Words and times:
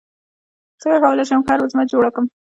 څنګه 0.81 0.97
کولی 1.03 1.23
شم 1.29 1.41
ښه 1.47 1.53
رزومه 1.61 1.83
جوړ 1.91 2.03
کړم 2.13 2.25